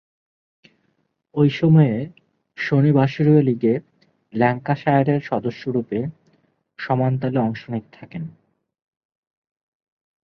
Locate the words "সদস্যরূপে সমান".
5.21-7.13